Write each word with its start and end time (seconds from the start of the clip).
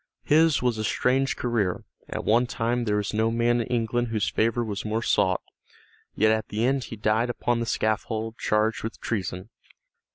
His 0.23 0.63
was 0.63 0.79
a 0.79 0.83
strange 0.83 1.35
career; 1.35 1.83
at 2.09 2.23
one 2.25 2.47
time 2.47 2.85
there 2.85 2.95
was 2.95 3.13
no 3.13 3.29
man 3.29 3.61
in 3.61 3.67
England 3.67 4.07
whose 4.07 4.27
favor 4.27 4.63
was 4.65 4.83
more 4.83 5.03
sought, 5.03 5.41
yet 6.15 6.31
at 6.31 6.47
the 6.49 6.65
end 6.65 6.85
he 6.85 6.95
died 6.95 7.29
upon 7.29 7.59
the 7.59 7.67
scaffold 7.67 8.39
charged 8.39 8.81
with 8.81 8.99
treason. 8.99 9.49